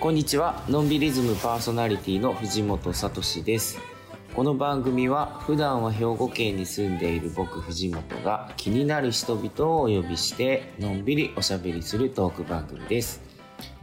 [0.00, 0.64] こんにちは。
[0.66, 3.78] のんびりズムパーソナリティの藤本聡です。
[4.34, 13.20] この番組は普段は兵庫県に住んでいる僕藤本が気になる人々をお呼びしてのんびりおしゃべりするトーク番組です。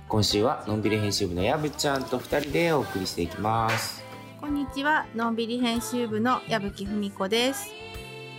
[0.07, 4.03] 今週はのんびり編集部のやぶちゃんと2人でお送りしていきます。
[4.41, 7.69] こんにちは、のんびり編集部の矢吹文子です。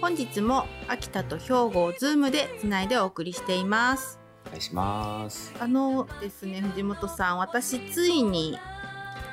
[0.00, 4.17] 本日も秋田と兵庫をズームでつないでお送りしています。
[4.48, 5.54] お願いします。
[5.60, 8.58] あのですね、藤本さん、私ついに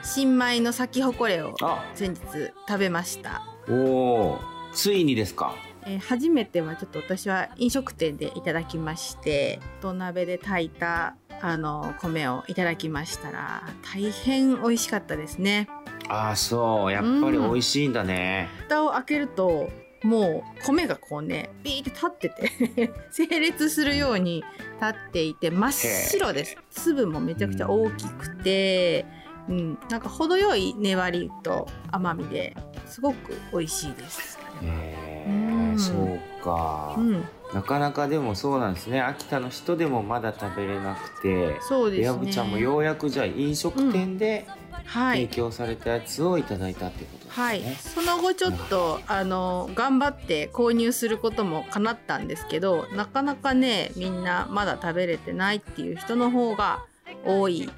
[0.03, 1.83] 新米の咲き誇れをあ。
[1.93, 2.19] 先日
[2.67, 3.41] 食べました。
[3.69, 4.39] おお
[4.73, 5.55] ついにですか。
[5.87, 13.61] えー初めてはちょっと私は飲食店でいただきまして土鍋で炊いたあの米をいただきましたら
[13.93, 15.67] 大変美味しかったですね。
[16.07, 19.69] ああそうやっぱり美味しいんだね、蓋を開けると
[20.05, 24.43] もう米がこうねビーって立ってて 整列するように
[24.79, 26.57] 立っていて真っ白です。
[26.69, 29.05] 粒もめちゃくちゃ大きくて、
[29.49, 34.37] うん、なんか程よい粘りと甘みですごく美味しいです。
[34.61, 35.73] へうん。
[35.73, 39.01] えそうか、うん、なかなかでもそうなんですね。
[39.01, 41.59] 秋田の人でもまだ食べれなくて。
[41.61, 42.31] そうですね。
[42.31, 44.47] ちゃんもようやくじゃあ飲食店で
[44.85, 45.25] はい。
[45.25, 56.85] 提供されたやつをいただいたってことですね、はい、その後ちょっとあの頑張って購入することも叶ったんですけどなかなかねみんなまだ食べれてないっていう人の方が
[57.25, 57.69] 多い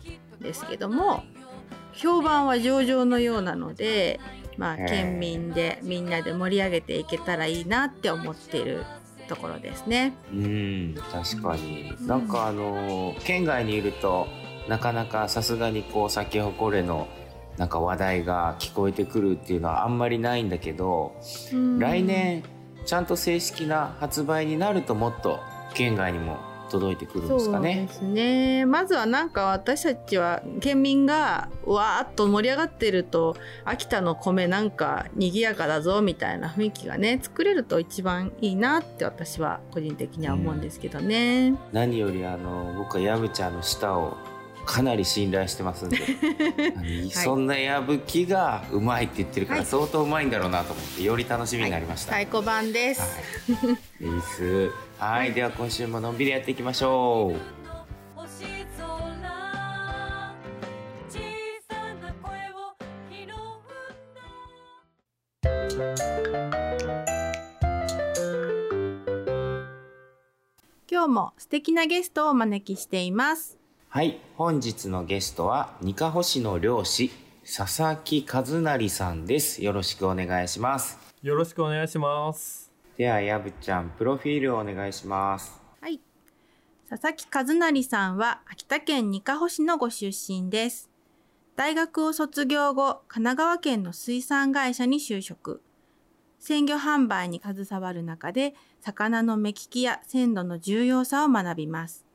[0.41, 1.23] ですけども
[1.93, 4.19] 評判は上々のようなので、
[4.57, 8.85] まあ、県民でみんなで盛り上げていけたらいいなって思っている
[9.27, 10.13] ところですね。
[10.31, 12.07] うん確かに、うん。
[12.07, 14.27] なんかあの県外にいると
[14.67, 17.07] なかなかさすがにこう咲き誇れの
[17.57, 21.15] なんか話題が聞こえてくるっていうのはあんまりないんだけど、
[21.53, 21.79] うん。
[21.79, 22.43] 来年
[22.85, 25.39] ちゃんと正式な発売になるともっと
[25.73, 27.93] 県外にも届いてくるんですかそうねで。
[27.93, 33.35] すねまずはなんか私たちは県民がわーっと盛り上がってると
[33.65, 41.55] 秋田の米なんか賑やかだぞみたいな雰囲気がね作れると一番いいなって私は個人的には思うんですけどね。
[41.71, 44.17] 何よりあの僕はやぶちゃんの舌を
[44.67, 45.97] かなり信頼してますんで
[47.09, 52.13] そんなやぶきがうまいって言ってるからはい相当うまいんだろうなと思ってより楽しみになりました。
[52.13, 53.01] 太鼓判です。
[53.01, 53.07] は
[54.01, 54.71] い、いいっす。
[54.99, 57.57] はい、では今週ものんびりやっていきましょう。
[70.89, 73.57] 今日も素敵なゲストをお招きしています。
[73.89, 77.09] はい、本日のゲストはにかほ市の漁師
[77.45, 79.63] 佐々木和成さんです。
[79.63, 80.99] よろしくお願いします。
[81.23, 82.69] よろしくお願いします。
[82.97, 85.57] ではやぶちゃんプロフィールをお願いします。
[85.79, 86.01] はい。
[86.89, 90.89] 佐々木和成さんは秋田県にかほ市のご出身です。
[91.55, 95.63] 大学を卒業後、神奈川県の水産会社に就職。
[96.39, 102.06] 鮮魚販売に携わる中で、魚の目利きや鮮度の重要さを学びます。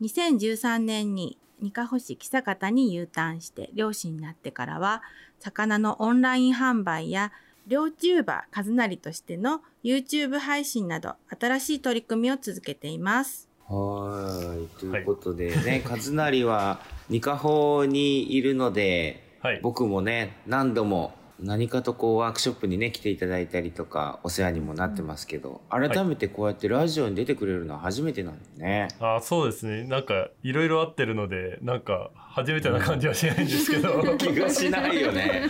[0.00, 5.02] 2013年ににかほ市木佐方に U ターンして漁師になってからは、
[5.38, 7.32] 魚のオンライン販売や
[7.66, 13.48] 漁チューバー和成としての YouTube 配信など新しい取り組みを続けています。
[13.68, 19.60] はい、ということでね、 和成はにかほにいるので、はい。
[19.62, 28.88] 僕もね何度も何かとこうワークショップにね来ていただいたりとかお世話にもなってますけど、改めてこうやってラジオに出てくれるのは初めてなんだね。
[29.00, 29.84] あ、そうですね。
[29.84, 34.02] なんか、いろいろ合ってるので、なんか、初めてな感じはしないんですけど。
[34.16, 35.48] 気がしないよね。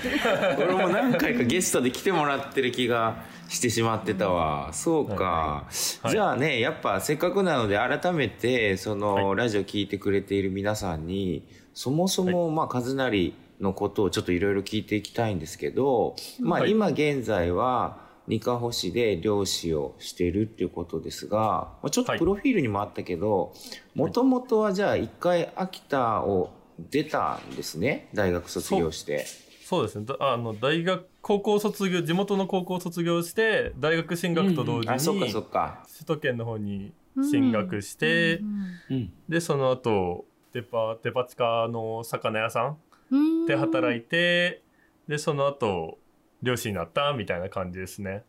[0.59, 4.71] 俺も何回かゲストで来てもらってる気がしてしまってたわ。
[4.73, 5.25] そうか。
[5.25, 11.43] はいじゃあね、やっぱせっかくなので改めて、その、はラジオ聞いてくれている皆さんに、
[11.75, 23.53] そもそも、まあ、和成のことをちょっといろいろ聞いていきたいんですけど、まあ、はい今現在は、にかほ市で漁師をしているっていうことですが、まあちょっとはいプロフィールにもあったけど、
[23.95, 28.09] もともとはじゃあ一回秋田を出たんですね？
[28.15, 29.27] 大学卒業して。
[29.65, 30.05] そうですね。
[30.05, 35.85] だあの、大学、高校卒業、地元の高校卒業して、大学進学と同時あ、そっかに、そっか。
[35.93, 36.93] 首都圏の方に
[37.31, 38.41] 進学して、
[38.91, 39.13] うん。
[39.29, 42.79] で、その後、デパ、デパ地下の魚屋さん
[43.47, 44.63] で働いいて、
[45.09, 45.99] で、その後、
[46.43, 48.25] 漁師になったみたいな感じですね。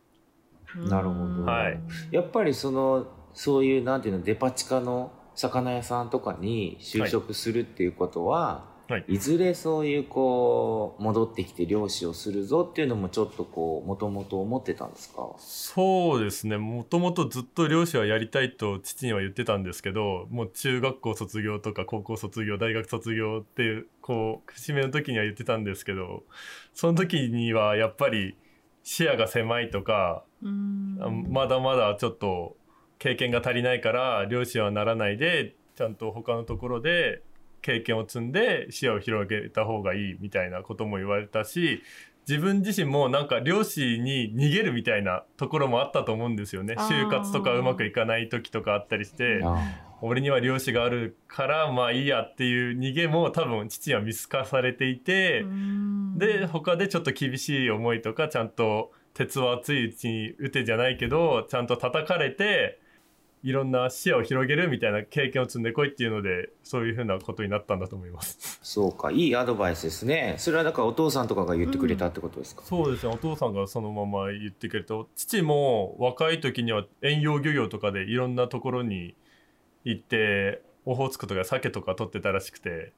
[0.76, 1.44] なるほど。
[1.44, 1.80] はい。
[2.12, 9.06] やっぱりその、そういう、なんていうの、デパ地下の魚屋さんとかに就職するっていうことは、はい。
[9.08, 15.34] いずれそういうこう戻ってきて漁師をするぞっていうのもちょっとこうもともと思ってたんですか？
[15.38, 16.58] そうですね。
[16.58, 26.24] もともとずっと漁師はやりたいと父には言ってたんですけどもう中学校卒業とか高校卒業大学卒業っていうこう節目の時には言ってたんですけど
[26.74, 28.36] その時にはやっぱり
[28.84, 30.98] 視野が狭いとかうん。
[31.02, 32.56] あまだまだちょっと
[33.00, 37.24] 経験が足りないから漁師はならないでちゃんと他のところで
[37.62, 41.84] 経験を積んで視野を広げた方がいいみたいなことも言われたし
[42.28, 46.76] 自分自身もなんか漁師に逃げるみたいなところもあったと思うんですよね。
[46.76, 49.58] 就活とかうまくいかない時とかあったりしてあ
[50.02, 55.42] 俺には漁師があるからまあいいやっていう逃げも多分父は見透かされていて。
[55.42, 56.18] うん。
[56.18, 62.80] で他でちょっと厳しい思いとかちゃんと鉄は熱いうちに打てじゃないけどちゃんと叩かれて
[63.44, 68.60] いろんな視野を広げるみたいな経験を積んでこいっていうのでそういうふうなことになったんだと思います。
[68.62, 70.36] そうかいいアドバイスですね。
[70.38, 79.16] それはだからお父さんとかが言ってくれたってことですか、そうですねお父さんがそのまま言ってくれた父も若い時には遠洋漁業とかでいろんなところに
[79.84, 82.94] 行ってオホーツクとか鮭とか取ってたらしくて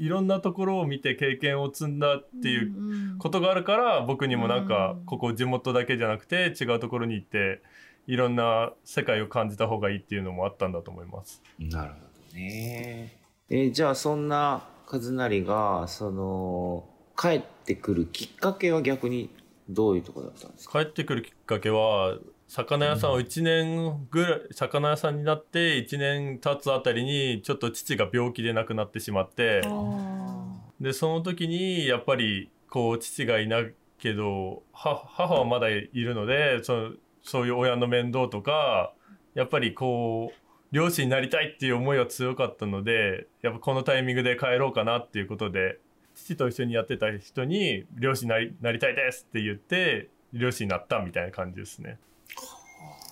[0.00, 3.18] いろんなところを見て経験を積んだっていううん。
[3.18, 5.04] ことがあるから僕にもなんかうん。
[5.06, 7.62] ここ地元だけじゃなくて違うところに行って
[8.08, 11.40] いろんな世界を感じた方がいいっていうのもあったんだと思います。
[11.58, 11.98] なるほ
[12.32, 13.16] どね。
[13.50, 16.84] えーじゃあそんな和成がその
[17.16, 19.30] 帰ってくるきっかけは逆に
[19.68, 20.82] どういうところだったんですか？
[20.84, 22.16] 帰ってくるきっかけは
[22.46, 30.46] 魚屋さんを1年ぐらい魚屋さんになって1年経つあたりにちょっと父が病気で亡くなってしまってあ
[30.80, 36.92] でその時にやっぱりこう父がいないけどは母はまだいるのでそ
[37.22, 38.92] そういう親の面倒とか
[39.34, 45.78] やっぱりこう漁師になりたいっていう思いは強かったのでやっぱこのタイミングで帰ろうかなっていうことで
[46.14, 51.98] 父と一緒にやってた人に漁師になりなりたいですって言って漁師になったみたいな感じですね。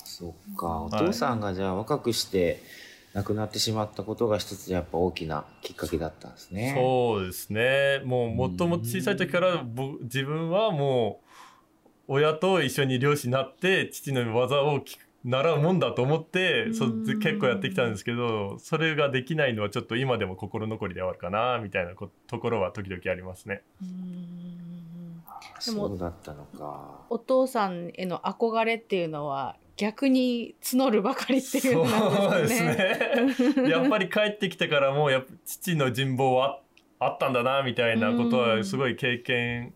[0.04, 0.66] そうか。
[0.66, 1.06] おはい。
[1.06, 2.62] 父さんがじゃあ若くして
[3.14, 6.74] 亡くなってしまったことが一つやっぱ大きなきっかけだったんですね。
[6.76, 8.02] そうですね。
[8.04, 11.25] もうもともと小さい時から僕自分はもう
[12.08, 14.80] 親と一緒に漁師になって父の技を
[15.24, 23.62] 習うもんだと思ってそうん結構やってきたんですけどそれができないのはちょっと今でも心残りではあるかなみたいなこところは時々ありますね。
[25.58, 33.32] そうだったのかお父さんへの憧れっていうのは逆に募るばかりっていうなんですね。
[33.34, 36.60] すね やっぱり帰ってきてからもやっぱ父の人望は
[36.98, 39.74] あったんだなみたいなことはすごい経験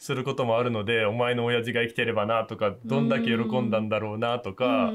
[0.00, 4.90] することもあるので、お前の親父が生きてればなとかどんだけ喜んだんだろうなとか、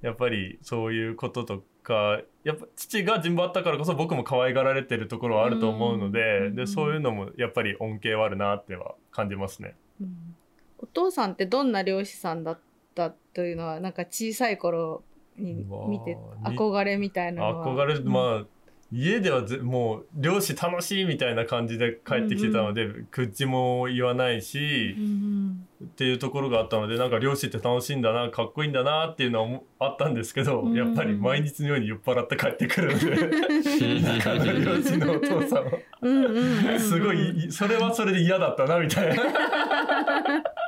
[0.00, 9.76] やっぱりそういうこととかやっぱ父が人望あったからこそ僕も可愛がられてるところはあると思うので,、うんでそういうのもやっぱり恩恵はあるなっては感じますね。
[10.00, 10.34] うん。
[10.78, 12.60] お父さんってどんな漁師さんだっ
[12.94, 15.04] たというのはなんか小さい頃
[15.36, 17.66] に見てに憧れみたいなのは。
[17.66, 18.46] 憧れまあ
[18.92, 35.72] 家ではぜもう漁師楽しいみたいな感じで帰ってきてたので、口も言わないしう、んっていうところがあったのでなんか漁師って楽しいんだなかっこいいんだなっていうのは思あったんですけど、うんやっぱり毎日のように酔っ払って帰ってくるので の漁師のお父さんは。
[36.02, 36.36] うんうん。
[36.36, 36.80] うんうん。
[36.80, 39.22] すごいいそれはそれで嫌だったなみたいな。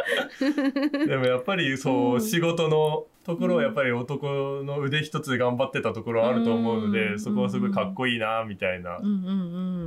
[1.07, 2.21] でもやっぱりそう、うん。
[2.21, 4.27] 仕事のところはやっぱり男
[4.65, 7.21] の腕一つで頑張ってたところはあると思うので、うん。
[7.21, 9.11] そこはすごいかっこいいなみたいな、うんうんう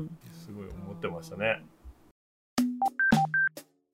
[0.01, 0.09] ん
[0.45, 1.61] すごい思ってましたね。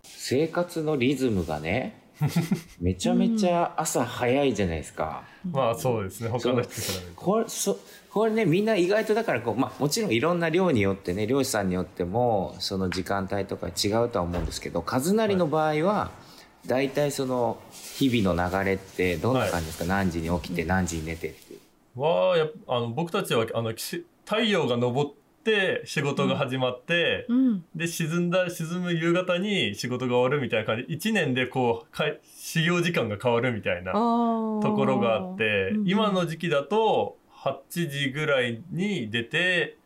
[0.03, 2.01] 生活のリズムがね
[2.79, 6.29] めちゃめちゃ朝早いじゃないですか、まあそうですね。
[6.29, 7.77] 他の人からこれそ
[8.13, 16.11] これねみんな意外とだからこう、まあ、もちろんいろんな漁によってね漁師さんによってもその時間帯とか違うとは思うんですけど和成の場合は
[16.67, 22.01] 大体その日々の流れってどんな感じですか、何時に起きて何時に寝てっていう。
[22.01, 23.83] わあやあの僕たちはあのき
[24.25, 27.65] 太陽が昇って仕事が始まって、うん。
[27.75, 30.93] で沈んだ沈む夕方に仕事が終わるみたいな感じ。
[30.93, 32.05] 1年でこうか
[32.37, 39.77] 始業時間が変わるみたいなとところがあって今の時期だと8時ぐらいに出て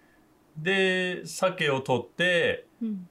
[0.57, 2.65] で鮭を取って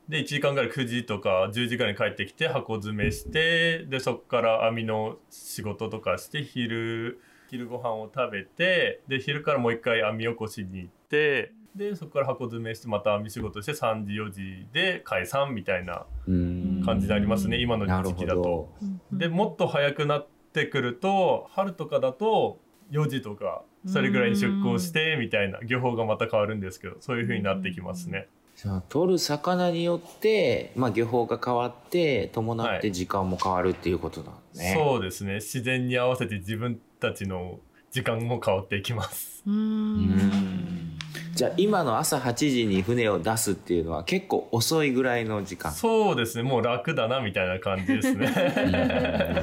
[0.09, 16.83] で1時間ぐらい9時とか10時ぐらいに帰ってきて箱詰めしてでそこから網の仕事とかして昼昼ご飯を食べてで昼からもう一回網起こしに行ってでそこから箱詰めしてまた網仕事して3時4時で解散みたいなうん。
[16.85, 18.43] 感じでありますね今の時期だと。
[18.43, 18.69] ど。
[19.13, 22.59] でもっと早くなってくると春とかだと
[22.91, 28.29] 4時とかそれぐらいに出港してみたいな漁法がまた変わるんですけどそういう風になってきますね。
[28.57, 34.75] じゃあ取る魚によって、まあ、漁法が変わって伴って時間も変わるっていうことなんね。
[34.75, 35.35] そうですね。
[35.35, 39.43] 自然に合わせて自分たちの時間も変わっていきます。
[39.47, 40.97] うーん。
[41.35, 45.71] じゃあ今の朝8時に船を出すっていうのは結構遅いぐらいの時間。
[45.71, 46.43] そうですね。
[46.43, 48.33] もう楽だなみたいな感じですね。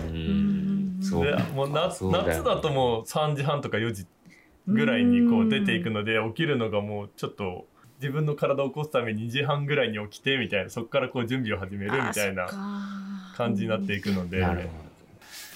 [0.10, 0.53] うん
[1.04, 1.26] そう。
[1.26, 4.08] でもうなそうだよ夏だともう3時半とか4時
[4.68, 7.68] ぐらいにこう出ていくので起きるのがもうちょっと
[8.02, 12.48] 自分の体を起こすために2時半ぐらいに起きてみたいなそこからこう準備を始めるみたいな
[13.36, 14.42] 感じになっていくので。
[14.42, 14.84] なるほど。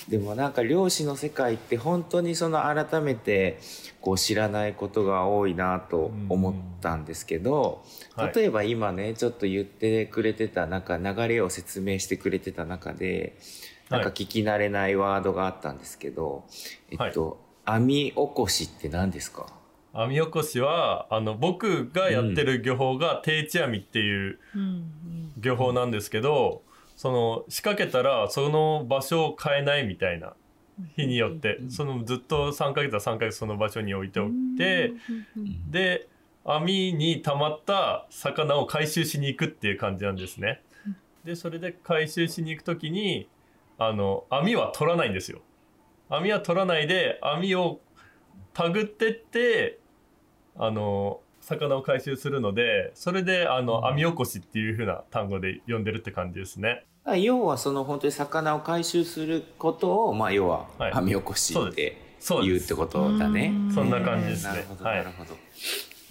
[0.10, 3.60] でもなんか漁師の世界って本当にその改めて
[4.00, 7.84] こう知らないことが多いなと思ったんですけど、
[8.34, 13.38] 例えば今ねちょっと言ってくれてたなんか流れを説明してくれてた中で
[13.89, 16.46] なんか聞き慣れないワードがあったんですけど、
[16.91, 19.48] えっと、網起こしって何ですか？
[19.94, 25.32] 網起こしはあの僕がやってる漁法が定置網っていううん。
[25.38, 26.63] 漁法なんですけど
[26.96, 30.34] その仕掛けたらその場所を変えないみたいな
[30.96, 34.94] 日によってそのずっと3ヶ月は3ヶ月その場所に置いておいて
[35.70, 36.08] で
[36.44, 40.62] 網に溜まった魚を回収しに行くっていう感じなんですね。
[41.24, 43.27] でそれで回収しに行く時に
[43.78, 45.40] あの網は取らないんですよ。
[46.10, 47.80] 網は取らないで網を
[48.54, 49.80] たぐってって
[50.56, 56.86] あの魚を回収するのでそれであの網起こしっていう風な単語で呼んでるって感じですね。
[57.06, 63.54] あ要はその本当に魚を回収することを、まあ、要ははい網起こしってそうです言うってことだね。
[63.54, 65.36] うんそんな感じですねなるほど、はいなるほど。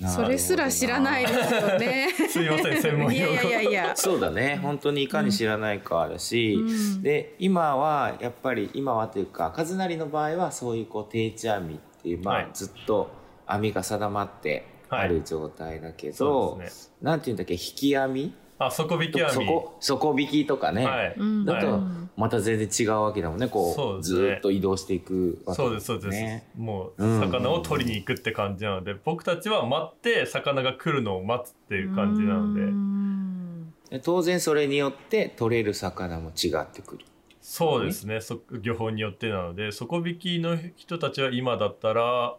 [0.05, 2.09] それすら知らないですよね。
[2.29, 3.97] すいません専門いや用語いやいやいや。
[3.97, 13.11] そうだね本当にいかに知らないかだし、うんで今はやっぱり今はというか和成の場合はそういうこう定置網っていう、まあはいずっと
[13.47, 16.95] 網が定まってある状態だけそど、うですね。
[17.03, 19.33] なんていうんだっけ引き網あ底引き網。
[19.33, 21.15] 底底引きとかね、はい。
[21.17, 21.45] うん。
[21.45, 21.81] だとはい
[22.17, 23.47] また全然違うわけだもんね。
[23.47, 26.49] こうずーっと移動していくわけそうですそうです、ね。
[26.57, 33.75] もううん魚を取りに行くって感じなので、僕たちは待って魚が来るのを待つっていう感じなので、うん。
[33.91, 37.05] で当然それによって取れる魚も違ってくる。
[37.43, 38.23] そうですね。
[38.23, 39.71] そ漁法によってなので。
[39.71, 42.35] 底引きの人たちは今だったら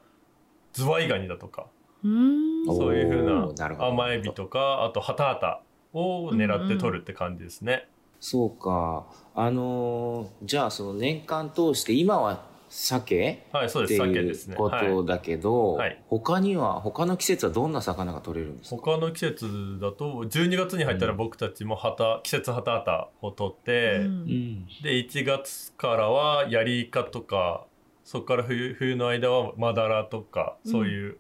[0.73, 1.67] ズワイガニだとか。
[2.03, 2.65] うん。
[2.65, 5.61] そういうふうなるほどな甘エビとかあとハタハタ
[5.97, 7.87] を狙って取るって感じですね。
[8.19, 9.05] そうか。
[9.35, 14.01] あのーじゃあその年間通して今は鮭はいそうです。
[14.01, 14.55] 鮭いうですね。
[14.55, 16.01] こはいとだけど、はい。
[16.07, 18.81] 他には他の季節はどんな魚が取れるんですか？
[18.81, 24.05] 他の季節だと12月に入ったら僕たちもハタ季節ハタハタを取って、うん。
[24.05, 27.65] うんで1月からはヤリイカとか
[28.03, 30.71] そこから冬冬の間はマダラとかうん。
[30.71, 31.17] そういう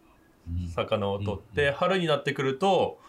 [0.73, 2.99] 魚を取って、春になってくると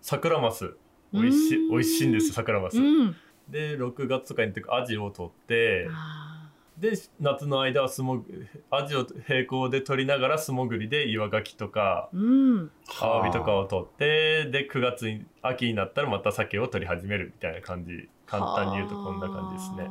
[0.00, 0.74] サクラマス
[1.14, 1.70] 美味しいうん。
[1.70, 2.78] 美味しいんですサクラマス。
[2.78, 3.16] うん。
[3.48, 8.24] で6月とかにアジを取ってあで夏の間は素も
[8.70, 12.70] アジを並行で取りながら素潜りで岩ガキとかーうん。
[13.00, 18.08] アワビとかを取ってで9月に秋になったらまた鮭を取り始めるみたいな感じ。
[18.26, 19.76] 簡単に言うとこんな感じですね。
[19.76, 19.88] なる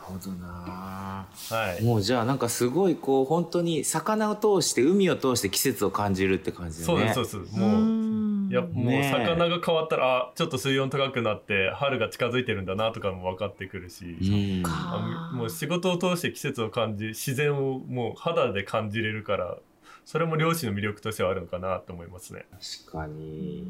[0.00, 1.26] ほどな。
[1.50, 1.84] はい。
[1.84, 7.14] もうじゃあなんかすごいこう本当に魚を通して海を通して季節を感じるって感じだね。
[7.14, 7.56] そうですそうです。
[7.56, 8.11] もううん
[8.52, 14.62] いやもう魚が変わったらあちょっと水温高くなって春が近づいてるんだなとかも分かってくるし、うん。
[15.38, 19.56] もう仕事を通して季節を感じ自然をもう肌で感じれるから
[20.04, 22.44] それも漁師の魅力としてはあるのかなと思いますね。
[22.84, 23.64] 確かに。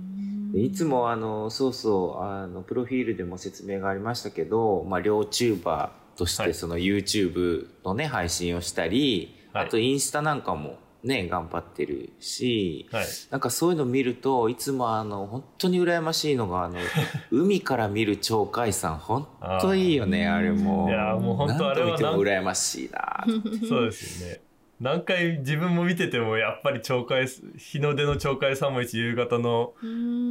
[0.52, 6.48] でいつもあのそうそうあのプロフィールでも説明がありましたけど、まあ、両チューバーとしはい。
[6.48, 9.66] てその YouTube のね配信をしたり、はい。
[9.66, 16.78] あとインスタなんかもね頑張ってるし、はい、なんかそういうの見るといつもあの本当に羨ましいのがあの
[17.30, 19.26] 海から見る鳥海山本
[19.60, 20.88] 当いいよねあれも。
[20.88, 23.24] いやもう本当あれは何度見てもなん羨ましいな。
[23.68, 24.40] そうですよね。
[24.80, 29.74] 何回自分も見ててもやっぱり鳥海日の出の鳥海山もいいし夕方の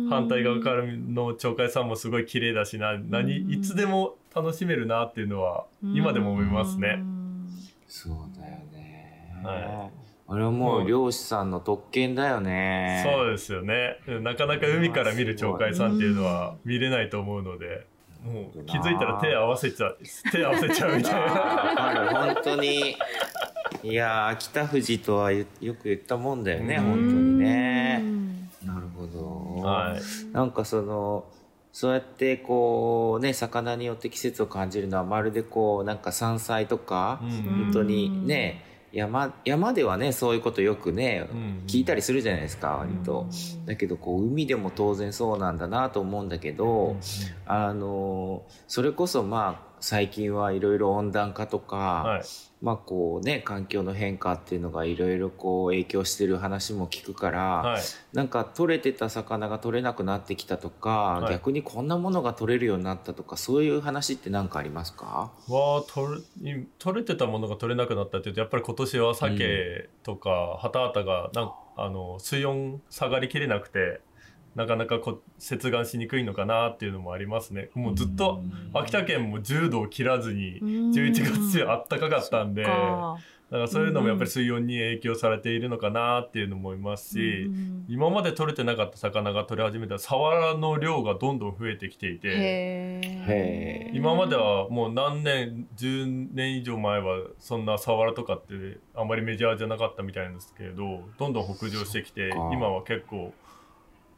[0.10, 2.98] 反対側からの鳥海山もすごい綺麗だしな。
[2.98, 3.54] 何うん。
[3.54, 7.02] いつでも楽しめるなっていうのは今でも思いますね。
[7.88, 9.90] そうだよね、は
[10.32, 13.06] あれはもう漁師さんの特権だよね。
[13.06, 13.98] そうですよね。
[14.22, 17.86] なかなか海から見る鳥海山っていうのは見れないと思うので、
[18.24, 19.98] もう気づいたら手合わせちゃう、
[20.32, 22.32] 手合わせちゃうみたいな。
[22.34, 22.96] 本当に。
[23.84, 26.84] いやー秋田富士とはよよく言ったもんだよねうん。
[26.86, 28.04] 本当にね。
[28.66, 30.34] なるほど、はい。
[30.34, 31.26] なんかその
[31.74, 37.32] そうやってこうね魚によって季節を感じるのはまるでこうなんか山菜とか、うん。
[37.66, 46.98] 本当にね山山ではねそういうことよくね、うん聞いたりするじゃないですか割と、うんだけどこう海でも当然そうなんだなと思うんだけど、
[47.46, 52.22] あのそれこそまあ最近はいろいろ温暖化とか、はい。
[52.62, 57.82] まあこうね環境の変化っていうのがいろいろこう影響してる話も聞くから、はい。
[58.14, 61.34] なんか取れてた魚が取れなくなってきたとか、はい。
[61.34, 65.32] 逆にこんなものが取れるようになったとかそういう話って何かありますか？
[65.48, 74.02] は取れい取れてたものが取れなくなったっていうとやっぱり今年は鮭とかハタハタがなんあの水温下がりきれなくて
[74.56, 77.70] なかなかこ接岸しにくいのかなっていうのもありますね。
[77.74, 78.44] もうずっと
[78.74, 83.18] 秋田県も10度を切らずに11月中あったかかったんでだか。
[83.58, 87.86] からそういうのもやっぱり水温に影響されているのかなっていうのも思いますし、うん。
[87.90, 93.92] 今まで取れてなかった魚が取れ始めたらサワラの量がどんどん増えてきていて。
[93.94, 103.34] 今まではもう何年10年以上前はそんなサワラとかってあまりメジャーじゃなかったみたいなんですけれどどんどん北上してきて今は結構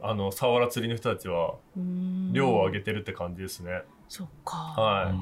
[0.06, 2.34] あのサワラ釣りの人たちはうん。
[2.34, 3.84] 量を上げてるって感じですね。
[4.10, 4.58] そっか。
[4.58, 5.14] は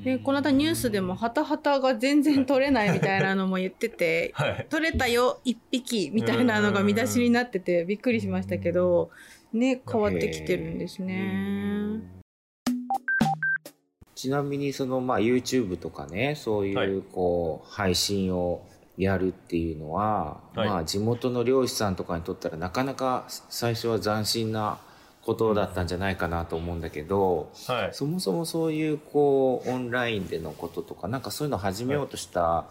[0.00, 0.04] い。
[0.04, 4.66] でこの間ニュースでもハタハタが全然取れないみたいなのも言ってて はい。
[4.70, 9.10] 取れたよ一匹みたいなのが見出しになっててびっくりしましたけど
[9.52, 12.02] ね変わってきてるんですね。
[14.14, 16.88] ちなみにそのまあ YouTube とかねそういはい。
[16.88, 18.62] うこう配信を
[18.96, 20.68] やるっていうのは、はい。
[20.68, 24.78] まあ地元の漁師さんとかにとったらなかなか最初は斬新な
[25.22, 27.88] ことだったんじゃないかなと思うんだけど、はい。
[27.92, 32.66] そもそもそういうこうオンラインでのこととかなんかそういうのを始めようとした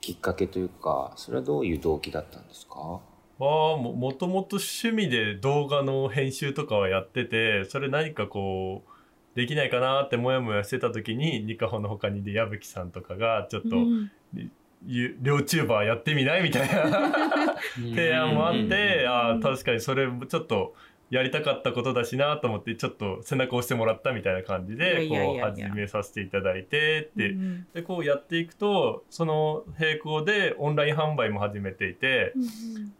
[0.00, 3.00] きっかけというかそれはどういう動機だったんですか？
[3.38, 14.10] はももともと趣味で動画の編集とかはやっててそれ何かこうできないかなってモヤモヤしてた時にニカホの他にで矢吹さんとかがちょっと、うん。
[14.34, 14.50] ゆ
[15.20, 16.42] 両チューバーやってみない？
[16.42, 17.54] みたいな。
[17.76, 20.74] 提案もあって、ああ確かにそれもちょっと
[21.10, 27.66] やりたかったことだしなと思ってちょっと背中を押してもらったみたいな感じでこう始めさせていただいてって、うん。
[27.74, 32.32] でこうやっていくとその並行でオンライン販売も始めていて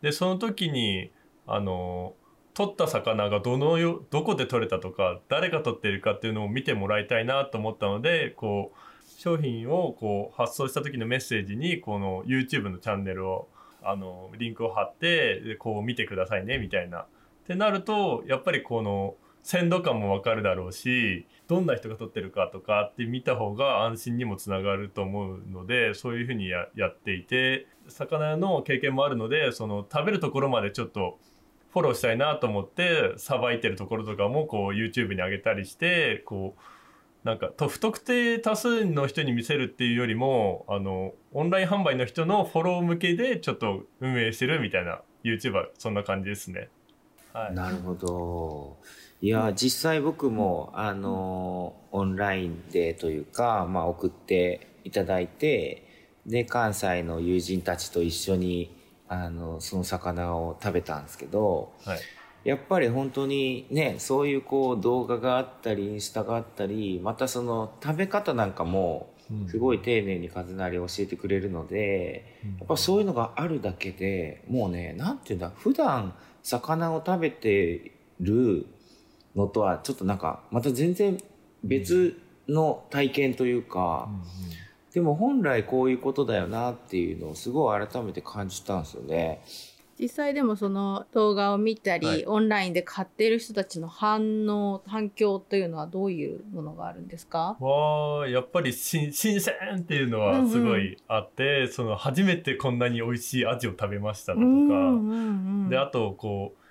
[0.02, 1.10] でその時に
[1.46, 2.14] あの
[2.54, 13.48] 取った魚がどのよどこで取れたとか誰が取っているかっていうのを見てもらいたいなと思ったのでこう商品をこう発送した時のメッセージにこの YouTube のチャンネルを
[13.82, 17.00] あのリンクを貼ってこう見てくださいねみたいな。
[17.00, 17.06] っ
[17.44, 31.18] てなるとやっぱりこの鮮度感もわかるだろうしどんな人が撮ってるかとかって見た方が安心にもつながると思うのでそういうふうにややっていて魚屋の経験もあるのでその食べるところまでちょっと
[31.72, 36.60] フォローしたいなと思ってさばいてるところとかもこう YouTube に上げたりしてこう
[37.24, 46.68] なんかと不特定多数の人に見せるっていうよりもあのオンライン販売の人のフォロー向けでちょっと運営してるみたいな YouTuber そんな感じですね。
[47.32, 48.76] はい、なるほど。
[49.22, 55.86] いや、実際僕も、あの、オンラインでというか、まあ送っていただいて、
[56.26, 58.76] で、関西の友人たちと一緒に、
[59.08, 61.98] あの、その魚を食べたんですけど、はい
[62.44, 69.12] やっぱり本当にね、そういうこう動画があったり、インスタがあったり、またその食べ方なんかも、
[69.48, 78.66] すごい丁寧にカズナリ教えてくれるので、やっぱそういうのがあるだけでもうねなんていうんだ普段魚を食べてる
[79.34, 81.18] のとはちょっとなんかまた全然
[81.64, 84.08] 別の体験というか、
[84.92, 89.42] でも本来こういうことだよなっていうのをすごい改めて感じたんですよね。
[89.98, 92.24] 実際でもその動画を見たり、はい。
[92.26, 97.56] オンラインで買っている人たちの反応反響というのはどういうものがあるんですか？
[97.60, 105.08] わあやっぱり新新鮮っていうのはすごいあって、その初めてこんなに美味しいアジを食べましただとか、うんうん
[105.64, 106.62] うんであとこう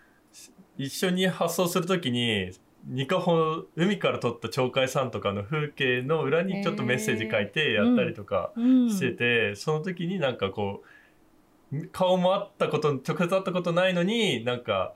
[0.77, 2.51] 一緒に発送するときに
[2.87, 10.87] ニカホ海から撮った鳥海山とかの風景の裏にちょっとメッセージ書いてやったりとかうんしてて、その時になんかこう
[11.91, 14.93] 顔もあったこと直接会ったことないのになんか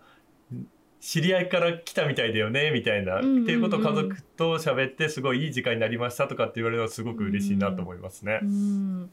[1.05, 8.39] 知り合いから来たみたいだよねみたいな、っていうことを家族と喋ってすごいいい時間になりましたとかって言われるのはすごく嬉しいなと思いますね。
[8.41, 9.11] うん。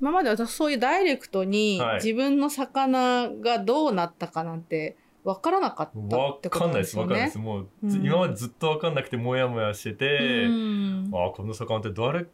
[0.00, 1.94] 今まで私そういうダイレクトにはい。
[1.96, 7.38] 自分の魚がどうなったかなんて分からなかったわってことかんないですすでよねわかんないです。
[7.38, 11.10] もう、今までずっとわかんなくてモヤモヤしてて、うん。
[11.12, 12.26] あこの魚って誰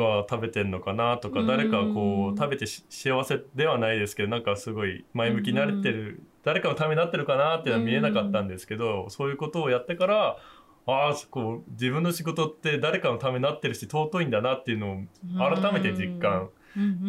[0.00, 1.46] が食べてんのかなとか、うん。
[1.46, 10.36] 誰かこう食べてし幸せではないですけどなんかすごい前向きになれてる、誰かのためになってるかなっていうのは見えなかったんですけど、そういうことをやってから
[10.88, 14.96] ああこう自分の仕事って誰かのためになってるし尊いんだなっていうのを
[15.38, 16.50] 改めて実感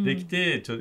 [0.04, 0.78] できて、ちょ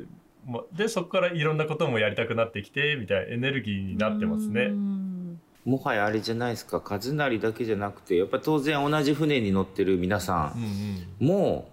[0.47, 4.67] までそこからいろんなこともやりたくなってきてみたいなエネルギーになってますうね。
[4.67, 5.39] ん。
[5.65, 6.81] もはやあれじゃないですか。
[6.83, 11.27] 和成だけじゃなくてやっぱ当然同じ船に乗ってる皆さうんん。
[11.27, 11.69] も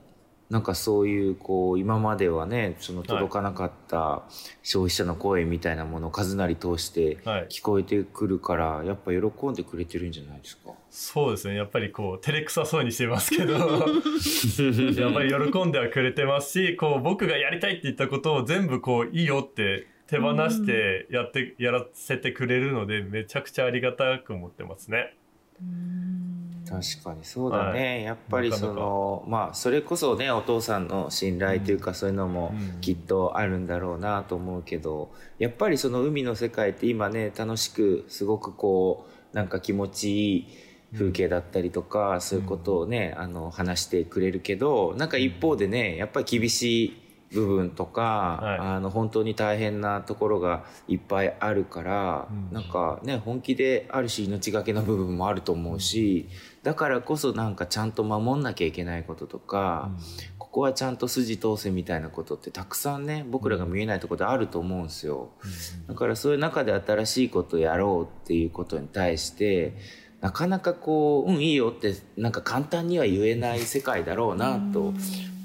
[0.55, 4.23] なんかそういうこう今まではねその届かなかった
[4.63, 7.17] 消費者の声みたいなものを和成通して
[7.51, 10.71] 聞こえてくるからやっぱ喜んでくれてるんじゃないですか？
[10.91, 11.57] そうですね。
[11.57, 13.55] やっぱりこう照れくさそうにしてますけど。
[15.03, 25.17] やっぱり喜んではくれてますしこう僕がやりたいって言ったことを全部こういいよって手放してやってやらせてくれるのでめちゃくちゃありがたく思ってますね。
[26.69, 28.03] 確かにそうだね、はい。
[28.05, 32.81] やっぱりそのまあそれこそねお父さんの信頼というか、そういうのもうん。
[32.81, 40.47] きっとあるんだろうなと思うけどやっぱりその海の世界って今ね楽しくすごくこうなんか気持ちいい
[40.93, 47.04] 風景だったりとか、そういうことをねあの話してくれるけどなんか一方でねやっぱり厳しい
[47.35, 48.59] 部分とか、はい。
[48.59, 52.55] あの本当に大変なところがいっぱいあるから、うん。
[52.55, 56.29] なんかね本気である種命がけの部分もあると思うし、
[56.63, 59.91] だからこそなんかちゃんと守んなきゃいけないこととか、
[60.39, 65.31] ここはちゃんと筋通せみたいなことってたくさんね僕らが見えないところであると思うんですよ。
[65.89, 69.77] だからそういう中で新しいことをやろうっていうことに対して
[70.21, 74.95] なかなかこう「うんいいよ」ってなんか簡単には言えない世界だろうなと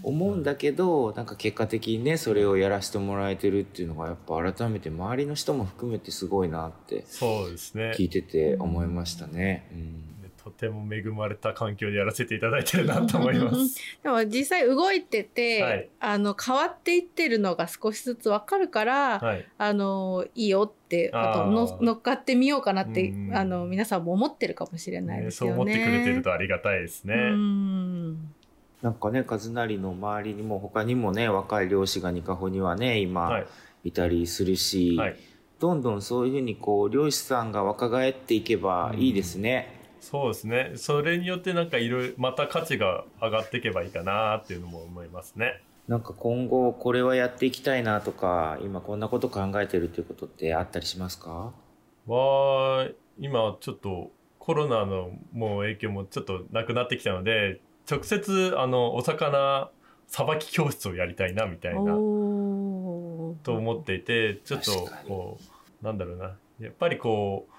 [0.04, 9.68] 思うんだけどなんか結果的にねそれをやらせてもらえてるっていうのがやっぱ改めて周りの人も含めてすごいなってそうですね聞いてて思いましたね。
[9.74, 10.10] うん
[10.44, 13.78] とても恵まれた環境でやらせていただいてるなと思います。
[14.02, 25.56] でも実際動いてて、はいあの変わっていってるのが少しずつわかるから、はい、あのいいよってあと乗っかってみようかなって、うんあの皆さんも思ってるかもしれないねですよね。
[25.56, 27.14] そう思ってくれてるとありがたいですね。
[27.14, 28.34] うん
[28.82, 33.48] なんかね和成の周りにも他にもね若い漁師がニカホにはね今、はい
[33.86, 35.16] いたりするし、はい、
[35.58, 39.74] どんどんそういうふうにこう漁師さんが若返っていけばいいですね。
[40.02, 40.74] そうですね。
[40.76, 45.62] それによってなんかいろいろまた価値が上がっていけばいいかなっていうのも思いますね。
[45.88, 51.54] なんか今後これはやっていきたいなとか今こんなこと考えてるっていうことってあったりしますか？
[52.06, 59.72] は今ちょっとコロナのもう影響もちょっとなくなってきたので直接あのお魚
[60.08, 61.96] さばき教室をやりたいなみたいなと
[63.56, 65.38] 思っていてちょっとこ
[65.82, 66.36] うなんだろうな。
[66.60, 67.54] やっぱりこう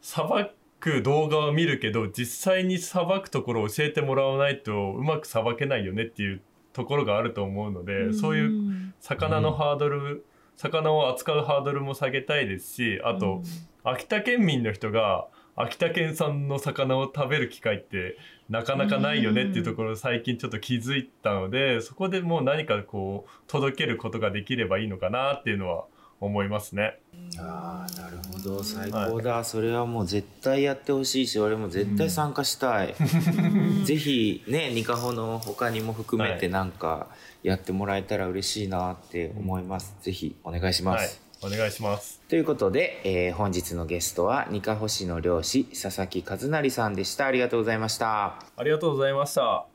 [0.00, 0.48] さば
[0.80, 6.40] く動画を見るけど実際にさばくところを教えてもらわないとうまくさばけないよねっていう
[6.72, 8.94] ところがあると思うので、そういううん。
[9.00, 13.42] 魚のハードル、魚を扱うハードルも下げたいですしあと、
[13.82, 18.16] 秋田県民の人が秋田県産の魚を食べる機会って
[18.48, 25.84] なかなかないよねっていうところを最近ちょっと気づいたので、そこでもう何かこう届けることができればいいのかなっていうのは
[26.20, 26.98] 思いますね。
[27.38, 28.62] ああなるほど。
[28.62, 32.94] 最高だ、それはもう絶対やってほしいし俺も絶対参加したい、
[33.84, 36.52] ぜひねニカホの他にも含めてはい。
[36.52, 37.08] なんか
[37.42, 41.10] やってもらえたら嬉しいなって思います、ぜひお願いします、はい、
[41.44, 42.22] お願いします。
[42.28, 49.66] ということで、えー本日のゲストはニカホ市の漁師佐々木和成さんでしたありがとうございましたありがとうございました。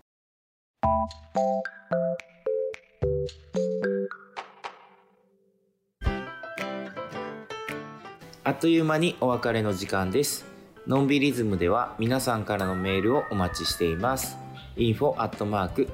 [8.43, 10.45] あっという間にお別れの時間です。
[10.87, 14.37] のんびりズムでは皆さんからのメールをお待ちしています。
[14.75, 15.13] info